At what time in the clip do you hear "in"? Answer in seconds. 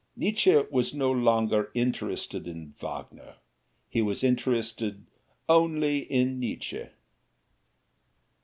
2.47-2.73, 5.99-6.39